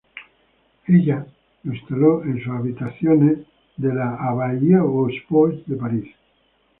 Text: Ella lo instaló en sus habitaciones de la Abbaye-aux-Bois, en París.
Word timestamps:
Ella 0.87 1.27
lo 1.61 1.73
instaló 1.75 2.23
en 2.23 2.39
sus 2.43 2.51
habitaciones 2.53 3.45
de 3.77 3.93
la 3.93 4.15
Abbaye-aux-Bois, 4.15 5.61
en 5.67 5.77
París. 5.77 6.07